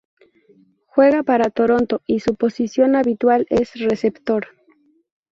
Juega 0.87 1.21
para 1.21 1.51
Toronto 1.51 2.01
y 2.07 2.21
su 2.21 2.33
posición 2.33 2.95
habitual 2.95 3.45
es 3.51 3.75
receptor. 3.77 4.47